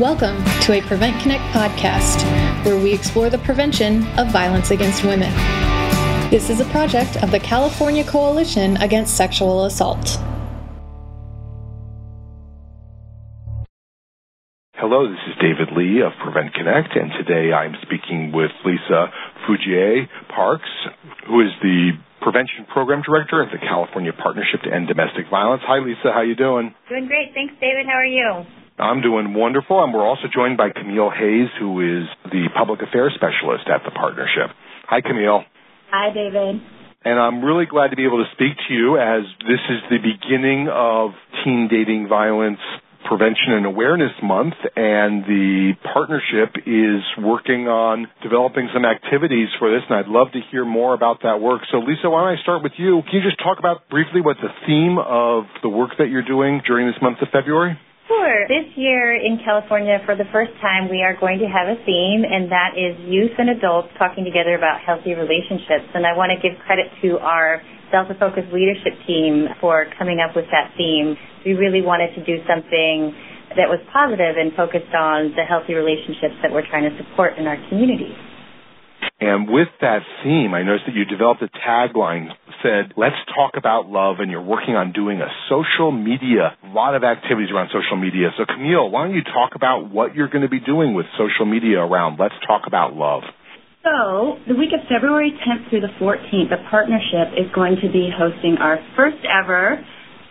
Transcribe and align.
Welcome 0.00 0.42
to 0.62 0.72
a 0.72 0.80
Prevent 0.80 1.20
Connect 1.20 1.44
podcast, 1.52 2.24
where 2.64 2.82
we 2.82 2.94
explore 2.94 3.28
the 3.28 3.36
prevention 3.36 4.06
of 4.18 4.32
violence 4.32 4.70
against 4.70 5.04
women. 5.04 5.30
This 6.30 6.48
is 6.48 6.60
a 6.60 6.64
project 6.72 7.22
of 7.22 7.30
the 7.30 7.38
California 7.38 8.02
Coalition 8.02 8.78
Against 8.78 9.18
Sexual 9.18 9.66
Assault. 9.66 10.16
Hello, 14.76 15.10
this 15.10 15.20
is 15.28 15.36
David 15.42 15.76
Lee 15.76 16.00
of 16.00 16.12
Prevent 16.24 16.54
Connect, 16.54 16.96
and 16.96 17.12
today 17.12 17.52
I'm 17.52 17.74
speaking 17.82 18.32
with 18.32 18.50
Lisa 18.64 19.12
Fujie 19.44 20.08
Parks, 20.34 20.70
who 21.28 21.42
is 21.42 21.52
the 21.60 21.90
Prevention 22.22 22.64
Program 22.72 23.02
Director 23.02 23.42
at 23.42 23.52
the 23.52 23.58
California 23.58 24.14
Partnership 24.14 24.62
to 24.62 24.72
End 24.72 24.88
Domestic 24.88 25.28
Violence. 25.28 25.60
Hi, 25.66 25.84
Lisa. 25.84 26.14
How 26.14 26.22
you 26.22 26.34
doing? 26.34 26.74
Doing 26.88 27.08
great. 27.08 27.34
Thanks, 27.34 27.52
David. 27.60 27.84
How 27.84 28.00
are 28.00 28.06
you? 28.06 28.46
I'm 28.82 29.00
doing 29.00 29.32
wonderful, 29.32 29.82
and 29.82 29.94
we're 29.94 30.06
also 30.06 30.26
joined 30.26 30.56
by 30.56 30.70
Camille 30.74 31.10
Hayes, 31.14 31.48
who 31.60 31.78
is 31.78 32.10
the 32.26 32.50
Public 32.56 32.82
Affairs 32.82 33.14
Specialist 33.14 33.70
at 33.70 33.86
the 33.86 33.94
Partnership. 33.94 34.50
Hi, 34.90 35.00
Camille. 35.00 35.44
Hi, 35.90 36.10
David. 36.12 36.58
And 37.04 37.18
I'm 37.18 37.44
really 37.44 37.66
glad 37.66 37.90
to 37.90 37.96
be 37.96 38.04
able 38.04 38.22
to 38.22 38.30
speak 38.34 38.58
to 38.68 38.74
you 38.74 38.98
as 38.98 39.22
this 39.46 39.62
is 39.70 39.80
the 39.86 40.02
beginning 40.02 40.66
of 40.66 41.10
teen 41.44 41.68
dating 41.70 42.08
violence 42.08 42.58
Prevention 43.06 43.54
and 43.54 43.66
Awareness 43.66 44.14
Month, 44.22 44.54
and 44.74 45.22
the 45.26 45.74
partnership 45.92 46.54
is 46.66 47.02
working 47.18 47.66
on 47.66 48.06
developing 48.22 48.70
some 48.72 48.84
activities 48.84 49.48
for 49.58 49.70
this, 49.70 49.82
and 49.90 49.98
I'd 49.98 50.10
love 50.10 50.30
to 50.32 50.40
hear 50.50 50.64
more 50.64 50.94
about 50.94 51.22
that 51.22 51.40
work. 51.40 51.62
So, 51.70 51.78
Lisa, 51.78 52.10
why 52.10 52.22
don't 52.22 52.38
I 52.38 52.42
start 52.42 52.62
with 52.62 52.72
you? 52.78 53.02
Can 53.10 53.20
you 53.20 53.24
just 53.26 53.38
talk 53.42 53.58
about 53.58 53.88
briefly 53.90 54.22
what 54.22 54.38
the 54.42 54.50
theme 54.66 54.98
of 54.98 55.44
the 55.62 55.68
work 55.68 55.98
that 55.98 56.10
you're 56.10 56.26
doing 56.26 56.62
during 56.66 56.86
this 56.86 56.96
month 57.02 57.18
of 57.22 57.28
February? 57.32 57.78
Sure. 58.48 58.62
This 58.62 58.70
year 58.76 59.14
in 59.14 59.38
California, 59.44 59.98
for 60.04 60.16
the 60.16 60.26
first 60.32 60.52
time, 60.60 60.88
we 60.88 61.02
are 61.02 61.14
going 61.18 61.38
to 61.38 61.46
have 61.46 61.68
a 61.68 61.78
theme, 61.84 62.24
and 62.26 62.50
that 62.50 62.74
is 62.74 62.98
youth 63.06 63.32
and 63.38 63.50
adults 63.50 63.88
talking 63.98 64.24
together 64.24 64.54
about 64.54 64.80
healthy 64.80 65.14
relationships. 65.14 65.86
And 65.94 66.06
I 66.06 66.16
want 66.16 66.32
to 66.34 66.38
give 66.38 66.58
credit 66.66 66.90
to 67.02 67.18
our 67.18 67.62
Delta 67.90 68.14
Focus 68.18 68.44
leadership 68.52 68.98
team 69.06 69.48
for 69.60 69.86
coming 69.98 70.18
up 70.18 70.34
with 70.34 70.46
that 70.50 70.72
theme. 70.76 71.16
We 71.44 71.52
really 71.52 71.82
wanted 71.82 72.14
to 72.14 72.24
do 72.24 72.42
something 72.48 73.14
that 73.54 73.68
was 73.68 73.78
positive 73.92 74.40
and 74.40 74.50
focused 74.56 74.94
on 74.96 75.36
the 75.36 75.44
healthy 75.44 75.74
relationships 75.74 76.40
that 76.42 76.50
we're 76.50 76.66
trying 76.66 76.88
to 76.88 76.94
support 76.96 77.36
in 77.36 77.46
our 77.46 77.60
communities. 77.68 78.16
And 79.20 79.46
with 79.46 79.68
that 79.80 80.02
theme, 80.24 80.54
I 80.54 80.62
noticed 80.62 80.86
that 80.86 80.96
you 80.96 81.04
developed 81.04 81.42
a 81.42 81.50
tagline 81.62 82.32
said, 82.62 82.94
let's 82.96 83.18
talk 83.34 83.58
about 83.58 83.90
love, 83.90 84.16
and 84.18 84.30
you're 84.30 84.42
working 84.42 84.74
on 84.74 84.92
doing 84.92 85.20
a 85.20 85.28
social 85.50 85.92
media, 85.92 86.56
a 86.62 86.72
lot 86.72 86.94
of 86.94 87.04
activities 87.04 87.50
around 87.52 87.68
social 87.74 87.98
media. 87.98 88.30
So 88.38 88.46
Camille, 88.46 88.88
why 88.90 89.06
don't 89.06 89.14
you 89.14 89.26
talk 89.26 89.54
about 89.54 89.90
what 89.90 90.14
you're 90.14 90.30
going 90.30 90.46
to 90.46 90.52
be 90.52 90.60
doing 90.60 90.94
with 90.94 91.06
social 91.18 91.44
media 91.44 91.78
around 91.80 92.18
Let's 92.18 92.38
Talk 92.46 92.62
About 92.66 92.94
Love? 92.94 93.22
So, 93.82 94.38
the 94.46 94.54
week 94.54 94.70
of 94.70 94.86
February 94.86 95.34
10th 95.42 95.68
through 95.68 95.82
the 95.82 95.90
14th, 95.98 96.54
the 96.54 96.62
partnership 96.70 97.34
is 97.34 97.50
going 97.50 97.82
to 97.82 97.90
be 97.90 98.14
hosting 98.14 98.54
our 98.62 98.78
first 98.94 99.18
ever 99.26 99.82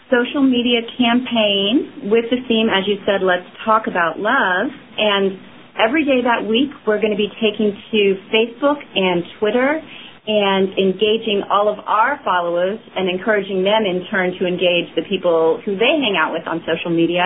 social 0.07 0.43
media 0.43 0.83
campaign 0.99 2.11
with 2.11 2.27
the 2.31 2.39
theme, 2.47 2.67
as 2.67 2.83
you 2.87 2.99
said, 3.07 3.23
Let's 3.23 3.47
Talk 3.63 3.87
About 3.87 4.19
Love. 4.19 4.71
And 4.71 5.39
every 5.79 6.03
day 6.03 6.19
that 6.23 6.47
week, 6.47 6.71
we're 6.87 6.99
going 6.99 7.15
to 7.15 7.19
be 7.19 7.31
taking 7.39 7.71
to 7.91 8.01
Facebook 8.31 8.79
and 8.95 9.23
Twitter 9.39 9.79
and 10.27 10.69
engaging 10.77 11.41
all 11.49 11.65
of 11.65 11.81
our 11.81 12.21
followers 12.23 12.77
and 12.95 13.09
encouraging 13.09 13.63
them 13.65 13.89
in 13.89 14.05
turn 14.09 14.37
to 14.37 14.45
engage 14.45 14.93
the 14.93 15.01
people 15.09 15.59
who 15.65 15.73
they 15.73 15.97
hang 15.97 16.13
out 16.13 16.31
with 16.31 16.45
on 16.45 16.61
social 16.61 16.93
media 16.93 17.25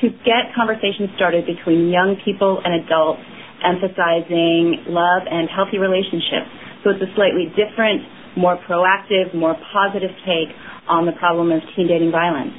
to 0.00 0.08
get 0.24 0.50
conversations 0.56 1.12
started 1.14 1.44
between 1.44 1.92
young 1.92 2.16
people 2.24 2.60
and 2.64 2.82
adults 2.82 3.20
emphasizing 3.62 4.90
love 4.90 5.22
and 5.30 5.46
healthy 5.46 5.78
relationships. 5.78 6.50
So 6.82 6.90
it's 6.90 7.04
a 7.04 7.10
slightly 7.14 7.52
different, 7.54 8.02
more 8.34 8.58
proactive, 8.66 9.30
more 9.36 9.54
positive 9.70 10.10
take 10.26 10.50
on 10.88 11.06
the 11.06 11.14
problem 11.14 11.52
of 11.52 11.62
teen 11.76 11.86
dating 11.86 12.10
violence. 12.10 12.52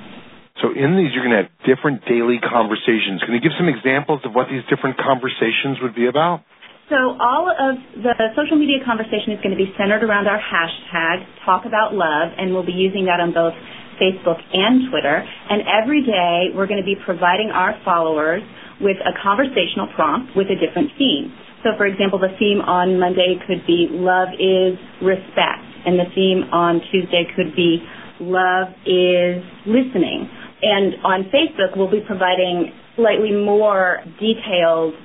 So 0.62 0.72
in 0.72 0.96
these, 0.96 1.12
you're 1.12 1.25
going 1.25 1.36
to 1.36 1.44
have 1.44 1.53
different 1.68 2.08
daily 2.08 2.40
conversations. 2.40 3.19
Can 3.25 3.36
you 3.36 3.44
give 3.44 3.52
some 3.59 3.68
examples 3.68 4.22
of 4.24 4.31
what 4.31 4.48
these 4.48 4.64
different 4.72 4.96
conversations 4.96 5.81
would 5.84 5.92
be 5.92 6.08
about? 6.08 6.46
So 6.92 7.16
all 7.16 7.48
of 7.48 7.80
the 8.04 8.12
social 8.36 8.60
media 8.60 8.84
conversation 8.84 9.32
is 9.32 9.40
going 9.40 9.56
to 9.56 9.62
be 9.62 9.72
centered 9.80 10.04
around 10.04 10.28
our 10.28 10.40
hashtag, 10.40 11.24
Talk 11.46 11.64
About 11.64 11.96
Love, 11.96 12.36
and 12.36 12.52
we'll 12.52 12.68
be 12.68 12.76
using 12.76 13.08
that 13.08 13.24
on 13.24 13.32
both 13.32 13.56
Facebook 13.96 14.36
and 14.52 14.92
Twitter. 14.92 15.24
And 15.24 15.64
every 15.64 16.04
day, 16.04 16.52
we're 16.52 16.68
going 16.68 16.84
to 16.84 16.86
be 16.86 17.00
providing 17.00 17.56
our 17.56 17.80
followers 17.88 18.44
with 18.84 19.00
a 19.00 19.16
conversational 19.24 19.88
prompt 19.96 20.36
with 20.36 20.52
a 20.52 20.60
different 20.60 20.92
theme. 21.00 21.32
So, 21.64 21.72
for 21.80 21.88
example, 21.88 22.20
the 22.20 22.36
theme 22.36 22.60
on 22.60 23.00
Monday 23.00 23.40
could 23.48 23.64
be 23.64 23.88
Love 23.88 24.36
is 24.36 24.76
Respect, 25.00 25.64
and 25.88 25.96
the 25.96 26.12
theme 26.12 26.52
on 26.52 26.84
Tuesday 26.92 27.24
could 27.32 27.56
be 27.56 27.80
Love 28.20 28.76
is 28.84 29.40
Listening. 29.64 30.28
And 30.60 31.00
on 31.08 31.32
Facebook, 31.32 31.80
we'll 31.80 31.92
be 31.92 32.04
providing 32.04 32.76
slightly 33.00 33.32
more 33.32 34.04
detailed 34.20 35.00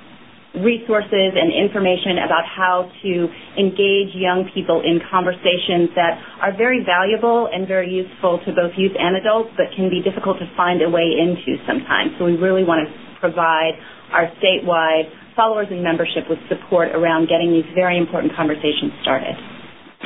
resources 0.57 1.37
and 1.37 1.53
information 1.53 2.25
about 2.25 2.41
how 2.45 2.89
to 3.05 3.11
engage 3.53 4.17
young 4.17 4.49
people 4.49 4.81
in 4.81 4.97
conversations 5.05 5.93
that 5.93 6.17
are 6.41 6.55
very 6.57 6.81
valuable 6.81 7.45
and 7.51 7.69
very 7.69 7.89
useful 7.89 8.41
to 8.45 8.49
both 8.53 8.73
youth 8.73 8.97
and 8.97 9.13
adults, 9.15 9.53
but 9.53 9.69
can 9.77 9.89
be 9.93 10.01
difficult 10.01 10.41
to 10.41 10.49
find 10.57 10.81
a 10.81 10.89
way 10.89 11.05
into 11.05 11.61
sometimes. 11.69 12.17
So 12.17 12.25
we 12.25 12.33
really 12.33 12.65
want 12.65 12.81
to 12.81 12.89
provide 13.21 13.77
our 14.09 14.25
statewide 14.41 15.13
followers 15.37 15.67
and 15.69 15.83
membership 15.83 16.25
with 16.27 16.39
support 16.49 16.89
around 16.97 17.29
getting 17.29 17.53
these 17.53 17.69
very 17.75 17.97
important 17.97 18.33
conversations 18.35 18.91
started. 19.05 19.37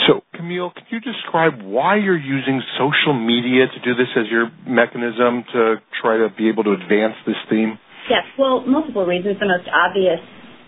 So, 0.07 0.21
Camille, 0.35 0.73
can 0.73 0.85
you 0.89 0.99
describe 0.99 1.61
why 1.61 1.97
you're 1.97 2.17
using 2.17 2.61
social 2.77 3.13
media 3.13 3.69
to 3.69 3.79
do 3.85 3.95
this 3.95 4.09
as 4.17 4.25
your 4.29 4.49
mechanism 4.67 5.45
to 5.53 5.75
try 6.01 6.17
to 6.17 6.29
be 6.35 6.49
able 6.49 6.63
to 6.65 6.73
advance 6.73 7.13
this 7.25 7.37
theme? 7.49 7.77
Yes, 8.09 8.23
well, 8.37 8.65
multiple 8.67 9.05
reasons. 9.05 9.39
The 9.39 9.47
most 9.47 9.67
obvious 9.71 10.19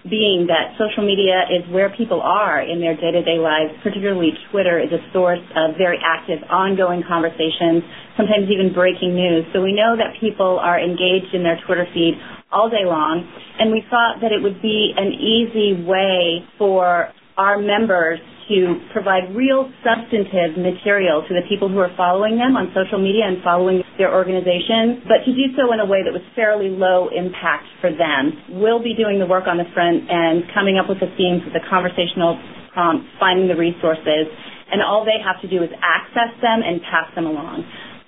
being 0.10 0.46
that 0.48 0.78
social 0.78 1.02
media 1.02 1.50
is 1.50 1.66
where 1.74 1.90
people 1.90 2.22
are 2.22 2.62
in 2.62 2.80
their 2.80 2.94
day-to-day 2.96 3.42
lives, 3.42 3.74
particularly 3.82 4.32
Twitter 4.52 4.78
is 4.80 4.94
a 4.94 5.02
source 5.12 5.42
of 5.58 5.76
very 5.78 5.98
active, 5.98 6.40
ongoing 6.50 7.02
conversations, 7.08 7.82
sometimes 8.16 8.46
even 8.54 8.72
breaking 8.72 9.16
news. 9.18 9.44
So 9.52 9.62
we 9.66 9.74
know 9.74 9.98
that 9.98 10.14
people 10.22 10.62
are 10.62 10.80
engaged 10.80 11.34
in 11.34 11.42
their 11.42 11.58
Twitter 11.66 11.88
feed 11.94 12.14
all 12.52 12.70
day 12.70 12.86
long, 12.86 13.26
and 13.60 13.72
we 13.72 13.84
thought 13.90 14.22
that 14.22 14.32
it 14.32 14.42
would 14.42 14.62
be 14.62 14.94
an 14.96 15.12
easy 15.12 15.84
way 15.84 16.46
for 16.58 17.10
our 17.38 17.58
members 17.58 18.20
to 18.50 18.78
provide 18.94 19.34
real 19.34 19.70
substantive 19.82 20.58
material 20.58 21.26
to 21.26 21.34
the 21.34 21.42
people 21.50 21.70
who 21.70 21.80
are 21.82 21.90
following 21.98 22.38
them 22.38 22.54
on 22.54 22.70
social 22.78 23.02
media 23.02 23.26
and 23.26 23.42
following 23.42 23.82
their 23.98 24.14
organization, 24.14 25.02
but 25.10 25.26
to 25.26 25.32
do 25.34 25.50
so 25.58 25.74
in 25.74 25.82
a 25.82 25.88
way 25.88 26.06
that 26.06 26.14
was 26.14 26.22
fairly 26.38 26.70
low 26.70 27.10
impact 27.10 27.66
for 27.82 27.90
them. 27.90 28.62
We'll 28.62 28.84
be 28.84 28.94
doing 28.94 29.18
the 29.18 29.26
work 29.26 29.50
on 29.50 29.58
the 29.58 29.70
front 29.74 30.06
end, 30.06 30.46
coming 30.54 30.78
up 30.78 30.86
with 30.86 31.02
the 31.02 31.10
themes 31.18 31.42
with 31.42 31.58
the 31.58 31.66
conversational 31.70 32.38
prompts, 32.74 33.10
finding 33.18 33.48
the 33.48 33.58
resources, 33.58 34.30
and 34.72 34.82
all 34.82 35.06
they 35.06 35.18
have 35.24 35.42
to 35.42 35.50
do 35.50 35.64
is 35.64 35.70
access 35.82 36.34
them 36.42 36.62
and 36.62 36.82
pass 36.86 37.10
them 37.16 37.26
along. 37.26 37.64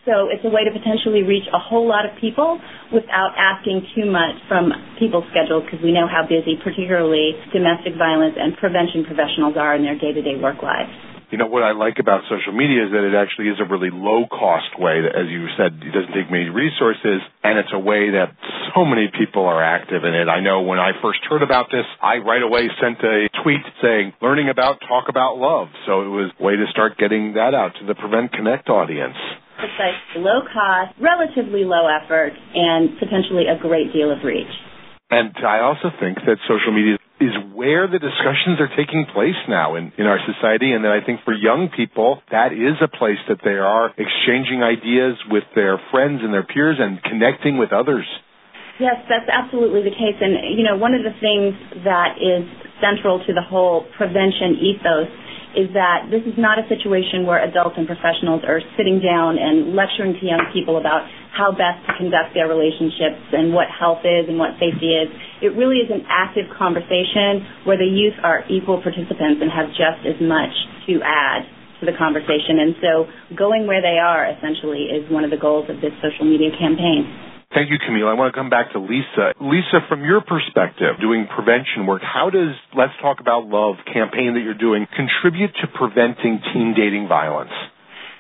So 0.07 0.31
it's 0.31 0.39
a 0.47 0.49
way 0.49 0.63
to 0.63 0.71
potentially 0.71 1.27
reach 1.27 1.43
a 1.51 1.59
whole 1.59 1.83
lot 1.83 2.07
of 2.07 2.15
people 2.15 2.55
without 2.95 3.35
asking 3.35 3.83
too 3.91 4.07
much 4.07 4.39
from 4.47 4.71
people's 4.95 5.27
schedules 5.35 5.67
because 5.67 5.83
we 5.83 5.91
know 5.91 6.07
how 6.07 6.23
busy, 6.23 6.55
particularly 6.63 7.35
domestic 7.51 7.99
violence 7.99 8.39
and 8.39 8.55
prevention 8.55 9.03
professionals 9.03 9.59
are 9.59 9.75
in 9.75 9.83
their 9.83 9.99
day-to-day 9.99 10.39
work 10.39 10.63
lives. 10.63 10.95
You 11.27 11.35
know 11.35 11.51
what 11.51 11.59
I 11.59 11.75
like 11.75 11.99
about 11.99 12.23
social 12.31 12.55
media 12.55 12.87
is 12.87 12.95
that 12.95 13.03
it 13.03 13.11
actually 13.11 13.51
is 13.51 13.59
a 13.59 13.67
really 13.67 13.91
low 13.91 14.23
cost 14.31 14.79
way 14.79 15.03
that, 15.03 15.11
as 15.11 15.27
you 15.27 15.43
said, 15.59 15.75
it 15.83 15.91
doesn't 15.91 16.15
take 16.15 16.31
many 16.31 16.47
resources 16.47 17.19
and 17.43 17.59
it's 17.59 17.75
a 17.75 17.83
way 17.83 18.15
that 18.15 18.31
so 18.71 18.87
many 18.87 19.11
people 19.11 19.43
are 19.43 19.59
active 19.59 20.07
in 20.07 20.15
it. 20.15 20.31
I 20.31 20.39
know 20.39 20.63
when 20.63 20.79
I 20.79 20.95
first 21.03 21.19
heard 21.27 21.43
about 21.43 21.67
this, 21.67 21.83
I 21.99 22.23
right 22.23 22.39
away 22.39 22.71
sent 22.79 23.03
a 23.03 23.27
tweet 23.43 23.59
saying, 23.83 24.15
learning 24.23 24.47
about, 24.47 24.79
talk 24.87 25.11
about 25.11 25.35
love. 25.35 25.67
So 25.83 26.07
it 26.07 26.11
was 26.15 26.31
a 26.31 26.39
way 26.39 26.55
to 26.55 26.63
start 26.71 26.95
getting 26.95 27.35
that 27.35 27.51
out 27.51 27.75
to 27.81 27.85
the 27.85 27.95
Prevent 27.99 28.31
Connect 28.31 28.71
audience 28.71 29.19
precisely 29.57 30.21
low 30.21 30.45
cost, 30.45 30.93
relatively 31.01 31.65
low 31.65 31.89
effort, 31.89 32.33
and 32.53 32.97
potentially 33.01 33.49
a 33.49 33.57
great 33.59 33.91
deal 33.91 34.13
of 34.13 34.23
reach. 34.23 34.49
And 35.09 35.31
I 35.39 35.63
also 35.63 35.89
think 35.99 36.19
that 36.27 36.37
social 36.47 36.75
media 36.75 36.99
is 37.17 37.33
where 37.55 37.87
the 37.87 37.97
discussions 37.97 38.61
are 38.61 38.69
taking 38.77 39.07
place 39.09 39.39
now 39.49 39.75
in, 39.75 39.91
in 39.97 40.05
our 40.05 40.19
society. 40.21 40.75
And 40.75 40.83
that 40.85 40.91
I 40.91 41.01
think 41.01 41.25
for 41.25 41.33
young 41.33 41.69
people, 41.73 42.21
that 42.29 42.53
is 42.53 42.77
a 42.83 42.91
place 42.91 43.17
that 43.31 43.41
they 43.41 43.57
are 43.57 43.89
exchanging 43.97 44.61
ideas 44.61 45.17
with 45.31 45.47
their 45.55 45.81
friends 45.89 46.21
and 46.21 46.33
their 46.33 46.45
peers 46.45 46.77
and 46.77 47.01
connecting 47.01 47.57
with 47.57 47.73
others. 47.73 48.05
Yes, 48.77 49.01
that's 49.09 49.25
absolutely 49.25 49.81
the 49.81 49.95
case. 49.95 50.19
And, 50.21 50.53
you 50.53 50.61
know, 50.61 50.77
one 50.77 50.93
of 50.93 51.01
the 51.01 51.15
things 51.17 51.57
that 51.81 52.21
is 52.21 52.45
central 52.77 53.17
to 53.25 53.33
the 53.33 53.41
whole 53.41 53.89
prevention 53.97 54.61
ethos 54.61 55.09
is 55.57 55.73
that 55.73 56.13
this 56.13 56.21
is 56.29 56.37
not 56.37 56.61
a 56.61 56.65
situation 56.69 57.25
where 57.25 57.41
adults 57.41 57.81
and 57.81 57.89
professionals 57.89 58.45
are 58.45 58.61
sitting 58.77 59.01
down 59.01 59.41
and 59.41 59.73
lecturing 59.73 60.13
to 60.13 60.23
young 60.23 60.45
people 60.53 60.77
about 60.77 61.09
how 61.33 61.49
best 61.49 61.81
to 61.89 61.97
conduct 61.97 62.37
their 62.37 62.45
relationships 62.45 63.17
and 63.33 63.49
what 63.49 63.65
health 63.73 64.05
is 64.05 64.29
and 64.29 64.37
what 64.37 64.53
safety 64.61 64.93
is. 64.93 65.09
It 65.41 65.57
really 65.57 65.81
is 65.81 65.89
an 65.89 66.05
active 66.05 66.45
conversation 66.53 67.65
where 67.65 67.77
the 67.77 67.89
youth 67.89 68.13
are 68.21 68.45
equal 68.53 68.85
participants 68.85 69.41
and 69.41 69.49
have 69.49 69.73
just 69.73 70.05
as 70.05 70.21
much 70.21 70.53
to 70.85 71.01
add 71.01 71.49
to 71.81 71.89
the 71.89 71.93
conversation. 71.97 72.61
And 72.61 72.77
so 72.77 72.91
going 73.33 73.65
where 73.65 73.81
they 73.81 73.97
are 73.97 74.29
essentially 74.29 74.93
is 74.93 75.09
one 75.09 75.25
of 75.25 75.33
the 75.33 75.41
goals 75.41 75.69
of 75.73 75.81
this 75.81 75.93
social 76.05 76.25
media 76.25 76.53
campaign. 76.53 77.26
Thank 77.57 77.73
you, 77.73 77.81
Camille. 77.81 78.05
I 78.05 78.13
want 78.13 78.29
to 78.29 78.37
come 78.37 78.53
back 78.53 78.69
to 78.77 78.79
Lisa. 78.79 79.33
Lisa, 79.41 79.81
from 79.89 80.05
your 80.05 80.21
perspective, 80.21 81.01
doing 81.01 81.25
prevention 81.25 81.89
work, 81.89 82.05
how 82.05 82.29
does 82.29 82.53
Let's 82.77 82.93
Talk 83.01 83.17
About 83.17 83.49
Love 83.49 83.81
campaign 83.89 84.37
that 84.37 84.45
you're 84.45 84.53
doing 84.53 84.85
contribute 84.93 85.49
to 85.57 85.67
preventing 85.73 86.37
teen 86.53 86.77
dating 86.77 87.09
violence? 87.09 87.49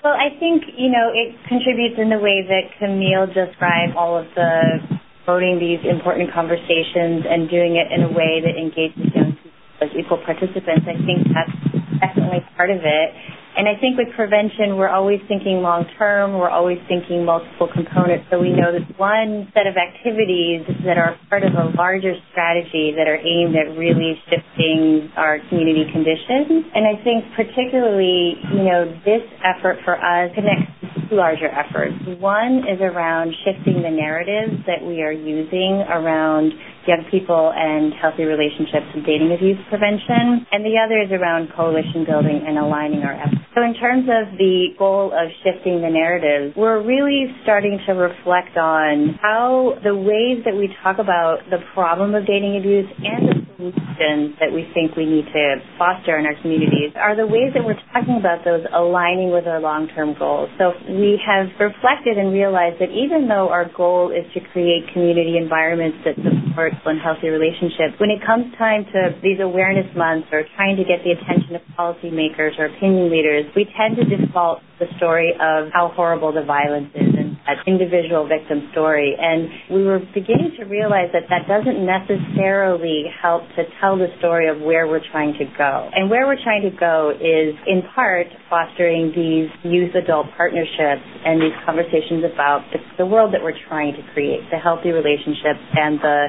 Well, 0.01 0.17
I 0.17 0.33
think, 0.41 0.65
you 0.73 0.89
know, 0.89 1.13
it 1.13 1.37
contributes 1.45 2.01
in 2.01 2.09
the 2.09 2.17
way 2.17 2.49
that 2.49 2.81
Camille 2.81 3.29
described 3.29 3.93
all 3.93 4.17
of 4.17 4.25
the 4.33 4.97
promoting 5.21 5.61
these 5.61 5.85
important 5.85 6.33
conversations 6.33 7.29
and 7.29 7.45
doing 7.45 7.77
it 7.77 7.93
in 7.93 8.09
a 8.09 8.11
way 8.17 8.41
that 8.41 8.57
engages 8.57 9.05
young 9.13 9.37
people 9.37 9.85
as 9.85 9.93
equal 9.93 10.17
participants. 10.25 10.89
I 10.89 10.97
think 11.05 11.29
that's 11.29 11.53
definitely 12.01 12.41
part 12.57 12.73
of 12.73 12.81
it. 12.81 13.09
And 13.57 13.65
I 13.65 13.73
think 13.81 13.97
with 13.97 14.13
prevention, 14.13 14.77
we're 14.77 14.93
always 14.93 15.17
thinking 15.27 15.65
long 15.65 15.89
term. 15.97 16.37
We're 16.37 16.53
always 16.53 16.77
thinking 16.87 17.25
multiple 17.25 17.65
components. 17.65 18.29
So 18.29 18.37
we 18.37 18.53
know 18.53 18.69
that 18.69 18.85
one 19.01 19.49
set 19.57 19.65
of 19.65 19.73
activities 19.73 20.61
that 20.85 21.01
are 21.01 21.17
part 21.25 21.41
of 21.41 21.57
a 21.57 21.73
larger 21.73 22.13
strategy 22.29 22.93
that 22.93 23.09
are 23.09 23.17
aimed 23.17 23.57
at 23.57 23.73
really 23.73 24.13
shifting 24.29 25.09
our 25.17 25.41
community 25.49 25.89
conditions. 25.89 26.69
And 26.69 26.85
I 26.85 27.01
think 27.01 27.25
particularly, 27.33 28.37
you 28.53 28.61
know, 28.61 28.93
this 29.01 29.25
effort 29.41 29.81
for 29.81 29.97
us 29.97 30.29
connects 30.37 30.76
larger 31.11 31.47
efforts. 31.47 31.95
One 32.19 32.63
is 32.67 32.79
around 32.81 33.33
shifting 33.45 33.81
the 33.81 33.91
narratives 33.91 34.63
that 34.67 34.83
we 34.83 35.01
are 35.01 35.11
using 35.11 35.83
around 35.87 36.53
young 36.87 37.03
people 37.11 37.51
and 37.53 37.93
healthy 37.99 38.23
relationships 38.23 38.87
and 38.95 39.03
dating 39.05 39.35
abuse 39.35 39.59
prevention. 39.69 40.47
And 40.51 40.63
the 40.63 40.79
other 40.79 41.03
is 41.03 41.11
around 41.11 41.51
coalition 41.55 42.07
building 42.07 42.43
and 42.47 42.57
aligning 42.57 43.03
our 43.03 43.13
efforts. 43.13 43.43
So 43.55 43.63
in 43.63 43.73
terms 43.75 44.07
of 44.07 44.37
the 44.37 44.77
goal 44.79 45.11
of 45.11 45.27
shifting 45.43 45.81
the 45.81 45.89
narrative, 45.89 46.53
we're 46.55 46.81
really 46.81 47.27
starting 47.43 47.79
to 47.87 47.93
reflect 47.93 48.55
on 48.55 49.19
how 49.21 49.75
the 49.83 49.95
ways 49.95 50.45
that 50.45 50.55
we 50.55 50.69
talk 50.83 50.99
about 50.99 51.43
the 51.49 51.59
problem 51.73 52.15
of 52.15 52.25
dating 52.25 52.57
abuse 52.57 52.87
and 53.03 53.27
the 53.27 53.46
that 53.57 54.53
we 54.53 54.69
think 54.73 54.95
we 54.95 55.05
need 55.05 55.25
to 55.33 55.55
foster 55.77 56.17
in 56.17 56.25
our 56.25 56.37
communities 56.41 56.93
are 56.95 57.15
the 57.17 57.25
ways 57.25 57.49
that 57.57 57.65
we're 57.65 57.79
talking 57.91 58.17
about 58.19 58.45
those 58.45 58.61
aligning 58.73 59.31
with 59.33 59.47
our 59.47 59.59
long-term 59.59 60.13
goals. 60.19 60.49
So 60.57 60.73
we 60.85 61.17
have 61.25 61.49
reflected 61.59 62.17
and 62.17 62.31
realized 62.31 62.77
that 62.79 62.93
even 62.93 63.27
though 63.27 63.49
our 63.49 63.65
goal 63.73 64.13
is 64.13 64.25
to 64.33 64.39
create 64.53 64.85
community 64.93 65.37
environments 65.37 65.97
that 66.05 66.15
support 66.57 66.73
one 66.85 66.97
healthy 66.97 67.29
relationships. 67.29 67.97
When 67.97 68.09
it 68.09 68.21
comes 68.25 68.53
time 68.57 68.85
to 68.93 69.17
these 69.21 69.39
awareness 69.41 69.85
months 69.95 70.27
or 70.31 70.41
trying 70.55 70.77
to 70.77 70.83
get 70.83 71.01
the 71.05 71.13
attention 71.17 71.55
of 71.55 71.61
policymakers 71.77 72.57
or 72.57 72.65
opinion 72.65 73.11
leaders, 73.11 73.45
we 73.55 73.65
tend 73.77 73.97
to 73.97 74.05
default 74.05 74.61
the 74.79 74.85
story 74.97 75.33
of 75.33 75.69
how 75.73 75.93
horrible 75.93 76.33
the 76.33 76.43
violence 76.45 76.89
is 76.93 77.09
and 77.13 77.16
that 77.47 77.63
individual 77.65 78.27
victim 78.27 78.67
story. 78.71 79.15
And 79.17 79.71
we 79.71 79.83
were 79.83 79.99
beginning 80.13 80.53
to 80.59 80.65
realize 80.65 81.09
that 81.13 81.31
that 81.31 81.47
doesn't 81.47 81.79
necessarily 81.79 83.07
help 83.21 83.47
to 83.55 83.63
tell 83.79 83.97
the 83.97 84.11
story 84.19 84.47
of 84.51 84.59
where 84.59 84.85
we're 84.87 85.03
trying 85.11 85.33
to 85.39 85.45
go. 85.57 85.89
And 85.95 86.09
where 86.09 86.27
we're 86.27 86.41
trying 86.43 86.67
to 86.67 86.75
go 86.75 87.15
is 87.15 87.55
in 87.65 87.81
part 87.95 88.27
fostering 88.49 89.15
these 89.15 89.47
youth 89.63 89.95
adult 89.95 90.27
partnerships 90.35 91.07
and 91.25 91.41
these 91.41 91.55
conversations 91.65 92.27
about 92.27 92.67
the, 92.75 92.79
the 92.99 93.05
world 93.05 93.33
that 93.33 93.41
we're 93.41 93.57
trying 93.67 93.95
to 93.95 94.03
create, 94.13 94.43
the 94.51 94.59
healthy 94.59 94.91
relationships 94.91 95.63
and 95.73 95.99
the 96.03 96.27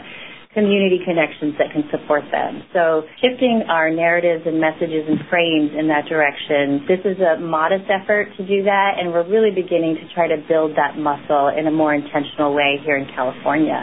community 0.59 0.99
connections 1.07 1.55
that 1.63 1.71
can 1.71 1.87
support 1.95 2.27
them. 2.35 2.67
So 2.75 3.07
shifting 3.23 3.63
our 3.71 3.95
narratives 3.95 4.43
and 4.43 4.59
messages 4.59 5.07
and 5.07 5.23
frames 5.31 5.71
in 5.79 5.87
that 5.87 6.11
direction, 6.11 6.83
this 6.91 6.99
is 7.07 7.23
a 7.23 7.39
modest 7.39 7.87
effort 7.87 8.35
to 8.35 8.43
do 8.43 8.67
that, 8.67 8.99
and 8.99 9.15
we're 9.15 9.29
really 9.31 9.55
beginning 9.55 9.95
to 10.03 10.07
try 10.19 10.27
to 10.27 10.43
build 10.51 10.75
that 10.75 10.99
muscle 10.99 11.55
in 11.55 11.71
a 11.71 11.75
more 11.75 11.95
intentional 11.95 12.51
way 12.51 12.83
here 12.83 12.99
in 12.99 13.07
California. 13.15 13.79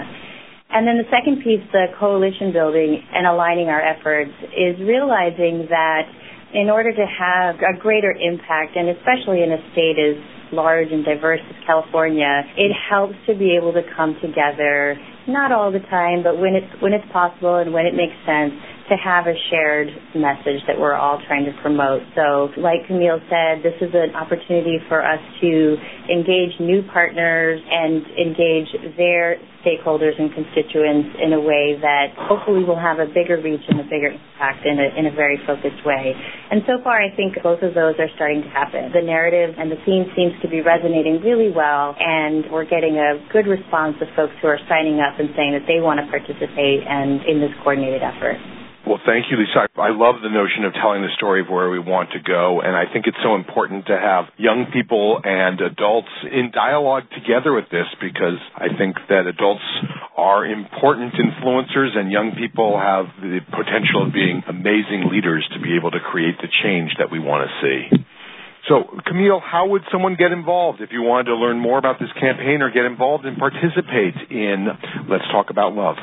And 0.75 0.83
then 0.83 0.99
the 0.99 1.07
second 1.07 1.39
piece, 1.39 1.63
the 1.71 1.87
coalition 1.95 2.51
building 2.51 2.99
and 2.99 3.23
aligning 3.23 3.71
our 3.71 3.79
efforts, 3.79 4.35
is 4.51 4.75
realizing 4.83 5.71
that 5.71 6.03
in 6.51 6.67
order 6.69 6.91
to 6.91 7.05
have 7.07 7.55
a 7.63 7.79
greater 7.79 8.11
impact, 8.11 8.75
and 8.75 8.91
especially 8.91 9.43
in 9.43 9.55
a 9.55 9.61
state 9.71 9.95
as 9.95 10.19
large 10.51 10.91
and 10.91 11.05
diverse 11.05 11.39
as 11.47 11.55
California, 11.65 12.43
it 12.57 12.71
helps 12.89 13.15
to 13.27 13.35
be 13.35 13.55
able 13.55 13.71
to 13.71 13.81
come 13.95 14.15
together 14.21 14.99
not 15.27 15.51
all 15.51 15.71
the 15.71 15.79
time, 15.91 16.23
but 16.23 16.39
when 16.39 16.55
it's 16.55 16.81
when 16.81 16.93
it's 16.93 17.05
possible 17.11 17.57
and 17.57 17.73
when 17.73 17.85
it 17.85 17.95
makes 17.95 18.15
sense 18.25 18.53
to 18.89 18.95
have 19.01 19.25
a 19.25 19.33
shared 19.49 19.89
message 20.13 20.61
that 20.67 20.77
we're 20.77 20.93
all 20.93 21.17
trying 21.27 21.45
to 21.45 21.53
promote. 21.61 22.05
So, 22.13 22.53
like 22.61 22.85
Camille 22.85 23.19
said, 23.29 23.65
this 23.65 23.73
is 23.81 23.89
an 23.97 24.13
opportunity 24.13 24.77
for 24.87 25.01
us 25.01 25.19
to 25.41 25.77
engage 26.05 26.53
new 26.59 26.85
partners 26.93 27.57
and 27.65 28.05
engage 28.13 28.69
their 28.95 29.41
stakeholders 29.65 30.13
and 30.21 30.29
constituents 30.29 31.17
in 31.17 31.33
a 31.33 31.41
way 31.41 31.73
that 31.81 32.13
hopefully 32.29 32.61
will 32.61 32.77
have 32.77 33.01
a 33.01 33.09
bigger 33.09 33.41
reach 33.41 33.65
and 33.67 33.81
a 33.81 33.87
bigger 33.89 34.13
impact 34.13 34.61
in 34.61 34.77
a, 34.77 34.87
in 34.93 35.09
a 35.09 35.13
very 35.17 35.41
focused 35.49 35.81
way. 35.81 36.13
And 36.51 36.61
so 36.69 36.77
far, 36.85 37.01
I 37.01 37.09
think 37.17 37.41
both 37.41 37.65
of 37.65 37.73
those 37.73 37.97
are 37.97 38.09
starting 38.13 38.45
to 38.45 38.51
happen. 38.53 38.93
The 38.93 39.01
narrative 39.01 39.57
and 39.57 39.73
the 39.73 39.81
theme 39.81 40.05
seems 40.13 40.37
to 40.45 40.47
be 40.47 40.61
resonating 40.61 41.25
really 41.25 41.49
well, 41.49 41.97
and 41.97 42.45
we're 42.53 42.69
getting 42.69 43.01
a 43.01 43.17
good 43.33 43.49
response 43.49 43.97
of 43.97 44.07
folks 44.15 44.37
who 44.45 44.47
are 44.47 44.61
signing 44.69 45.01
up 45.01 45.17
and 45.17 45.33
saying 45.33 45.57
that 45.57 45.65
they 45.65 45.81
want 45.81 45.97
to 45.97 46.05
participate 46.05 46.85
and 46.85 47.25
in 47.25 47.41
this 47.41 47.51
coordinated 47.65 48.05
effort. 48.05 48.37
Well, 48.85 49.01
thank 49.01 49.33
you, 49.33 49.41
Lisa. 49.41 49.65
I 49.81 49.89
love 49.89 50.21
the 50.21 50.29
notion 50.29 50.61
of 50.61 50.77
telling 50.77 51.01
the 51.01 51.09
story 51.17 51.41
of 51.41 51.49
where 51.49 51.73
we 51.73 51.81
want 51.81 52.13
to 52.13 52.21
go, 52.21 52.61
and 52.61 52.77
I 52.77 52.85
think 52.85 53.09
it's 53.09 53.17
so 53.25 53.33
important 53.33 53.89
to 53.89 53.97
have 53.97 54.29
young 54.37 54.69
people 54.69 55.17
and 55.25 55.57
adults 55.57 56.13
in 56.29 56.53
dialogue 56.53 57.09
together 57.09 57.49
with 57.49 57.65
this 57.73 57.89
because 57.97 58.37
I 58.53 58.69
think 58.77 59.01
that 59.09 59.25
adults 59.25 59.65
are 60.13 60.45
important 60.45 61.17
influencers 61.17 61.97
and 61.97 62.13
young 62.13 62.37
people 62.37 62.77
have 62.77 63.09
the 63.25 63.41
potential 63.49 64.05
of 64.05 64.13
being 64.13 64.45
amazing 64.45 65.09
leaders 65.09 65.41
to 65.57 65.59
be 65.59 65.73
able 65.73 65.89
to 65.89 65.99
create 65.99 66.37
the 66.37 66.51
change 66.61 66.93
that 67.01 67.09
we 67.09 67.17
want 67.17 67.49
to 67.49 67.51
see. 67.65 68.05
So, 68.69 68.85
Camille, 69.01 69.41
how 69.41 69.65
would 69.65 69.81
someone 69.89 70.13
get 70.13 70.29
involved 70.29 70.85
if 70.85 70.93
you 70.93 71.01
wanted 71.01 71.33
to 71.33 71.35
learn 71.35 71.57
more 71.57 71.81
about 71.81 71.97
this 71.97 72.13
campaign 72.21 72.61
or 72.61 72.69
get 72.69 72.85
involved 72.85 73.25
and 73.25 73.33
participate 73.33 74.13
in 74.29 74.69
Let's 75.09 75.25
Talk 75.33 75.49
About 75.49 75.73
Love? 75.73 75.97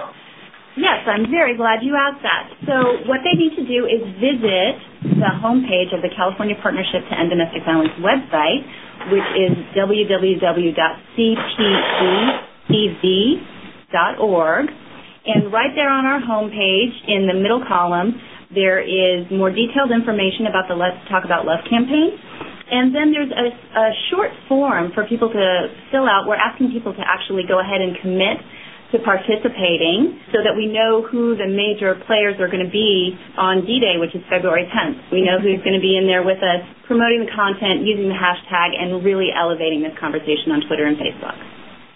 Yes, 0.76 1.00
I'm 1.04 1.28
very 1.28 1.56
glad 1.56 1.80
you 1.84 1.92
asked 1.92 2.24
that. 2.24 2.48
So 2.64 3.04
what 3.04 3.20
they 3.20 3.36
need 3.36 3.52
to 3.60 3.66
do 3.68 3.84
is 3.84 4.00
visit 4.16 4.80
the 5.20 5.28
homepage 5.36 5.92
of 5.92 6.00
the 6.00 6.08
California 6.16 6.56
Partnership 6.64 7.04
to 7.12 7.14
End 7.18 7.28
Domestic 7.28 7.60
Violence 7.68 7.92
website, 8.00 8.64
which 9.12 9.28
is 9.36 9.52
www.cpedv.org. 9.76 10.80
And 15.24 15.52
right 15.52 15.70
there 15.76 15.88
on 15.92 16.04
our 16.08 16.20
homepage, 16.24 16.92
in 17.06 17.28
the 17.28 17.34
middle 17.36 17.62
column, 17.68 18.18
there 18.54 18.80
is 18.80 19.26
more 19.30 19.50
detailed 19.50 19.90
information 19.92 20.46
about 20.48 20.68
the 20.68 20.74
Let's 20.74 20.96
Talk 21.12 21.24
About 21.24 21.44
Love 21.44 21.60
campaign. 21.68 22.16
And 22.72 22.96
then 22.96 23.12
there's 23.12 23.28
a, 23.28 23.52
a 23.52 23.92
short 24.08 24.32
form 24.48 24.92
for 24.96 25.04
people 25.04 25.28
to 25.28 25.68
fill 25.92 26.08
out. 26.08 26.24
We're 26.26 26.40
asking 26.40 26.72
people 26.72 26.96
to 26.96 27.04
actually 27.04 27.44
go 27.46 27.60
ahead 27.60 27.82
and 27.84 27.92
commit 28.00 28.40
to 28.92 29.00
participating 29.00 30.20
so 30.30 30.44
that 30.44 30.52
we 30.52 30.68
know 30.68 31.00
who 31.00 31.34
the 31.34 31.48
major 31.48 31.96
players 32.04 32.36
are 32.38 32.52
going 32.52 32.64
to 32.64 32.70
be 32.70 33.16
on 33.40 33.64
D-Day, 33.64 33.96
which 33.96 34.14
is 34.14 34.20
February 34.28 34.68
10th. 34.68 35.08
We 35.10 35.24
know 35.24 35.40
who's 35.40 35.64
going 35.64 35.76
to 35.76 35.82
be 35.82 35.96
in 35.96 36.04
there 36.04 36.22
with 36.22 36.44
us 36.44 36.60
promoting 36.86 37.24
the 37.24 37.32
content, 37.32 37.88
using 37.88 38.12
the 38.12 38.18
hashtag, 38.20 38.76
and 38.76 39.00
really 39.00 39.32
elevating 39.32 39.80
this 39.80 39.96
conversation 39.96 40.52
on 40.52 40.60
Twitter 40.68 40.84
and 40.84 41.00
Facebook. 41.00 41.40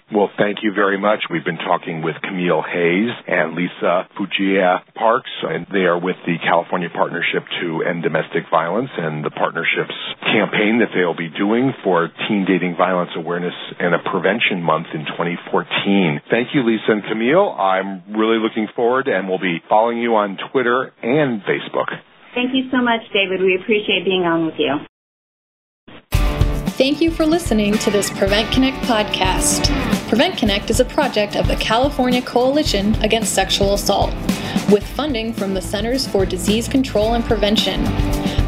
Well, 0.07 0.31
thank 0.39 0.63
you 0.63 0.71
very 0.71 0.97
much. 0.97 1.27
We've 1.29 1.43
been 1.43 1.59
talking 1.59 2.01
with 2.01 2.15
Camille 2.23 2.63
Hayes 2.63 3.11
and 3.27 3.55
Lisa 3.59 4.07
Fujie 4.15 4.63
Parks, 4.95 5.29
and 5.43 5.67
they 5.67 5.83
are 5.83 5.99
with 5.99 6.15
the 6.25 6.39
California 6.47 6.87
Partnership 6.87 7.43
to 7.59 7.83
End 7.83 8.03
Domestic 8.03 8.47
Violence 8.49 8.89
and 8.95 9.19
the 9.19 9.29
partnership's 9.29 9.99
campaign 10.31 10.79
that 10.79 10.91
they'll 10.93 11.15
be 11.15 11.29
doing 11.29 11.73
for 11.83 12.09
Teen 12.27 12.45
Dating 12.45 12.75
Violence 12.77 13.11
Awareness 13.15 13.55
and 13.79 13.95
a 13.95 13.99
Prevention 13.99 14.61
Month 14.61 14.87
in 14.93 15.05
2014. 15.05 16.21
Thank 16.29 16.53
you, 16.53 16.63
Lisa 16.63 16.91
and 16.91 17.03
Camille. 17.03 17.49
I'm 17.51 18.03
really 18.15 18.37
looking 18.37 18.67
forward, 18.75 19.07
and 19.07 19.27
we'll 19.27 19.39
be 19.39 19.63
following 19.69 19.99
you 19.99 20.15
on 20.15 20.37
Twitter 20.51 20.93
and 21.01 21.41
Facebook. 21.41 21.89
Thank 22.35 22.53
you 22.53 22.69
so 22.71 22.81
much, 22.81 23.01
David. 23.13 23.41
We 23.41 23.55
appreciate 23.55 24.05
being 24.05 24.23
on 24.23 24.45
with 24.45 24.55
you. 24.59 24.77
Thank 26.77 27.01
you 27.01 27.09
for 27.09 27.25
listening 27.25 27.73
to 27.79 27.89
this 27.89 28.11
Prevent 28.11 28.51
Connect 28.53 28.77
podcast. 28.85 29.65
Prevent 30.09 30.37
Connect 30.37 30.69
is 30.69 30.79
a 30.79 30.85
project 30.85 31.35
of 31.35 31.47
the 31.47 31.55
California 31.55 32.21
Coalition 32.21 32.93
Against 33.03 33.33
Sexual 33.33 33.73
Assault, 33.73 34.13
with 34.71 34.85
funding 34.85 35.33
from 35.33 35.55
the 35.55 35.61
Centers 35.61 36.07
for 36.07 36.23
Disease 36.23 36.67
Control 36.67 37.15
and 37.15 37.23
Prevention. 37.23 37.83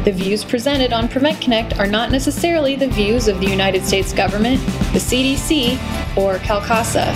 The 0.04 0.12
views 0.12 0.44
presented 0.44 0.92
on 0.94 1.08
Prevent 1.08 1.42
Connect 1.42 1.78
are 1.78 1.86
not 1.86 2.10
necessarily 2.10 2.74
the 2.74 2.88
views 2.88 3.28
of 3.28 3.38
the 3.38 3.46
United 3.46 3.84
States 3.84 4.14
government, 4.14 4.58
the 4.94 4.98
CDC, 4.98 5.74
or 6.16 6.38
CalCASA. 6.38 7.12